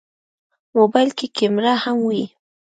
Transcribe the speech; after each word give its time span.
موبایل 0.77 1.09
کې 1.17 1.27
کیمره 1.37 1.73
هم 1.83 1.97
وي. 2.07 2.23